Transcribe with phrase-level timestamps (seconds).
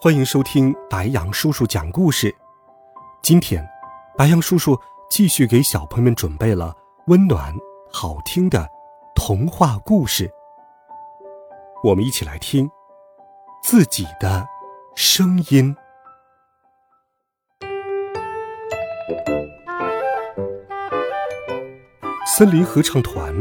[0.00, 2.32] 欢迎收听白羊叔叔讲故事。
[3.20, 3.68] 今天，
[4.16, 4.78] 白羊叔叔
[5.10, 6.72] 继续给小朋友们准备了
[7.08, 7.52] 温暖
[7.90, 8.64] 好听的
[9.12, 10.30] 童话故事。
[11.82, 12.70] 我们一起来听
[13.60, 14.46] 自己的
[14.94, 15.74] 声音。
[22.24, 23.34] 森林合唱团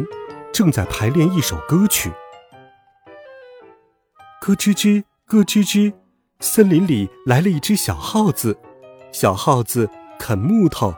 [0.51, 2.11] 正在排练一首歌曲，
[4.41, 5.93] 咯吱吱，咯吱吱。
[6.39, 8.55] 森林里来了一只小耗子，
[9.11, 10.93] 小耗子啃木头，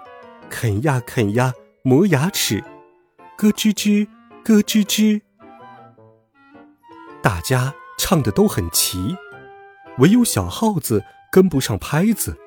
[0.49, 2.61] 啃呀啃呀，磨牙齿，
[3.37, 4.07] 咯吱吱，
[4.43, 5.21] 咯吱吱。
[7.23, 9.15] 大家唱的都很齐，
[9.99, 12.37] 唯有小耗子跟不上拍子，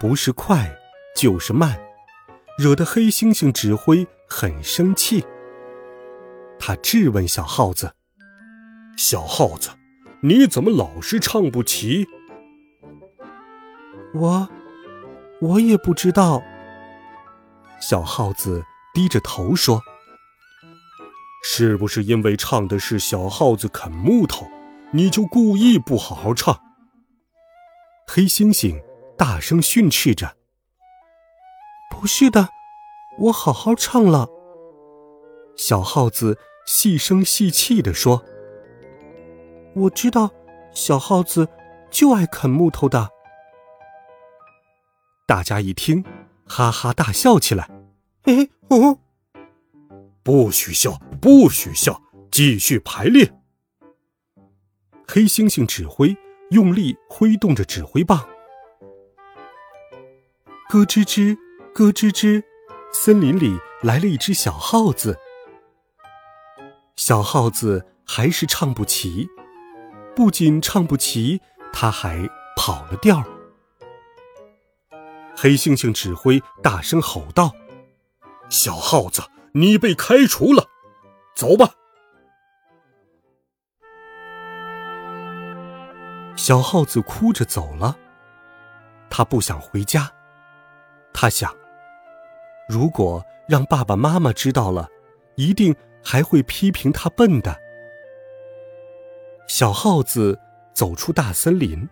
[0.00, 0.74] 不是快
[1.14, 1.78] 就是慢，
[2.58, 5.22] 惹得黑猩猩指挥很生气。
[6.58, 7.92] 他质问小耗子
[8.96, 9.68] ：“小耗子。”
[10.26, 12.08] 你怎么老是唱不齐？
[14.14, 14.48] 我，
[15.42, 16.42] 我也不知道。
[17.78, 19.82] 小耗子低着头说
[21.44, 24.46] ：“是不是因为唱的是小耗子啃木头，
[24.92, 26.58] 你就故意不好好唱？”
[28.08, 28.82] 黑猩猩
[29.18, 30.38] 大声训斥着
[31.92, 32.48] ：“不是的，
[33.18, 34.30] 我好好唱了。”
[35.54, 38.24] 小耗子细声细气地说。
[39.74, 40.30] 我知道，
[40.72, 41.48] 小耗子
[41.90, 43.10] 就爱啃木头的。
[45.26, 46.04] 大家一听，
[46.46, 47.68] 哈哈大笑起来。
[48.22, 48.98] 哎哦，
[50.22, 52.00] 不许笑，不许笑，
[52.30, 53.42] 继续排练。
[55.06, 56.16] 黑猩猩指挥，
[56.50, 58.26] 用力挥动着指挥棒。
[60.68, 61.36] 咯吱吱，
[61.74, 62.42] 咯吱吱，
[62.92, 65.18] 森林里来了一只小耗子。
[66.96, 69.28] 小耗子还是唱不齐。
[70.14, 71.40] 不仅唱不齐，
[71.72, 73.24] 他还跑了调。
[75.36, 77.52] 黑猩猩指挥大声吼道
[78.48, 80.68] ：“小耗子，你被开除了，
[81.34, 81.70] 走吧！”
[86.36, 87.96] 小耗子哭着走了。
[89.10, 90.08] 他不想回家。
[91.12, 91.52] 他想，
[92.68, 94.88] 如果让爸爸妈妈知道了，
[95.36, 97.63] 一定还会批评他笨的。
[99.56, 100.36] 小耗子
[100.74, 101.88] 走出大森林，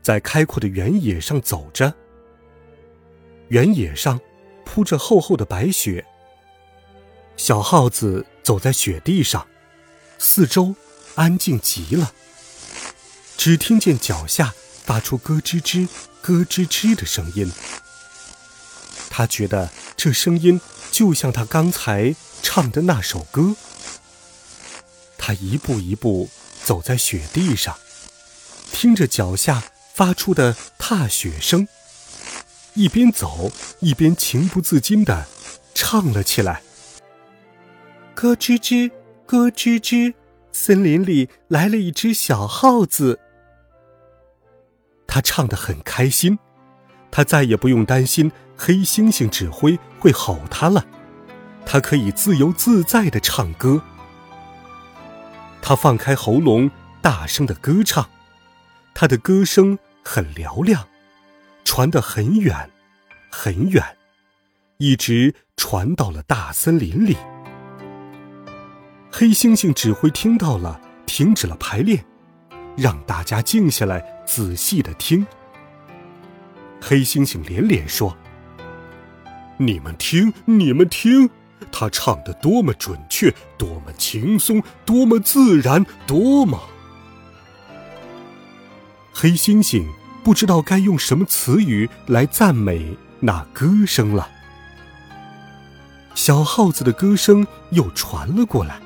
[0.00, 1.92] 在开阔的原野上走着。
[3.48, 4.18] 原野上
[4.64, 6.06] 铺着厚厚的白雪。
[7.36, 9.46] 小耗子走在雪地上，
[10.18, 10.74] 四周
[11.14, 12.14] 安静极了，
[13.36, 15.86] 只听见脚下发出咯吱吱、
[16.22, 17.52] 咯吱吱的声音。
[19.10, 20.58] 他觉得这声音
[20.90, 23.54] 就像他刚才唱的那首歌。
[25.18, 26.30] 他一步一步
[26.66, 27.76] 走在雪地上，
[28.72, 29.62] 听着脚下
[29.94, 31.68] 发出的踏雪声，
[32.74, 35.26] 一边走一边情不自禁地
[35.76, 36.62] 唱了起来
[38.16, 38.90] ：“咯吱吱，
[39.26, 40.14] 咯吱吱，
[40.50, 43.20] 森林里来了一只小耗子。”
[45.06, 46.36] 他唱得很开心，
[47.12, 50.84] 他再也不用担心黑猩猩指挥会吼他了，
[51.64, 53.80] 他可以自由自在地唱歌。
[55.68, 56.70] 他放开喉咙，
[57.02, 58.08] 大声的歌唱，
[58.94, 60.86] 他的歌声很嘹亮，
[61.64, 62.70] 传得很远，
[63.32, 63.82] 很远，
[64.76, 67.16] 一直传到了大森林里。
[69.10, 72.04] 黑猩猩指挥听到了，停止了排练，
[72.76, 75.26] 让大家静下来，仔细的听。
[76.80, 78.16] 黑猩猩连连说
[79.58, 81.28] ：“你们听，你们听。”
[81.72, 86.60] 他唱的多么准确，多么轻松，多么自然，多么……
[89.12, 89.86] 黑猩猩
[90.22, 94.28] 不知道该用什么词语来赞美那歌声了。
[96.14, 98.80] 小耗子的歌声又传了过来：“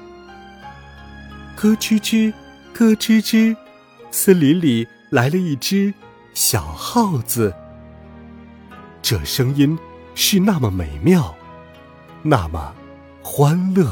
[1.57, 2.33] 咯吱吱，
[2.73, 3.57] 咯吱吱，
[4.11, 5.95] 森林里来了一只
[6.35, 7.55] 小耗子。”
[9.03, 9.79] 这声音
[10.15, 11.35] 是那么美妙。
[12.23, 12.75] 那么
[13.23, 13.87] 欢乐。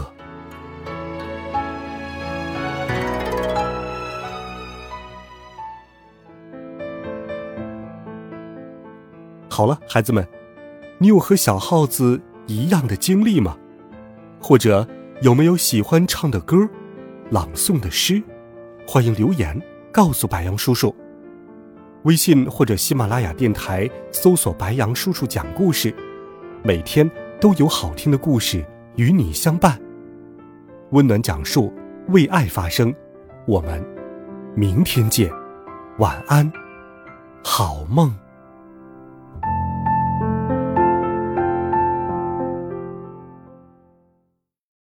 [9.49, 10.29] 好了，孩子们，
[10.99, 13.57] 你有和小耗子一样的经历吗？
[14.39, 14.87] 或者
[15.23, 16.69] 有没有喜欢唱的歌、
[17.31, 18.23] 朗诵的诗？
[18.87, 19.59] 欢迎留言
[19.91, 20.95] 告诉白杨叔叔。
[22.03, 25.93] 微信或者喜马拉雅电台搜索“白杨叔叔讲故事”，
[26.63, 28.64] 每天都有好听的故事
[28.96, 29.79] 与你相伴。
[30.90, 31.73] 温暖讲述，
[32.08, 32.94] 为爱发声。
[33.46, 33.85] 我们
[34.55, 35.31] 明天见，
[35.99, 36.50] 晚安，
[37.44, 38.14] 好梦。